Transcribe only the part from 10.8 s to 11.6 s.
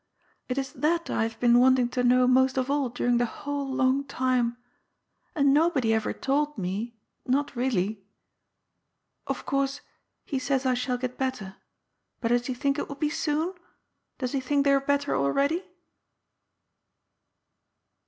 get better.